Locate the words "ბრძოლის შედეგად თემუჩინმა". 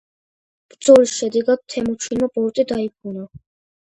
0.73-2.31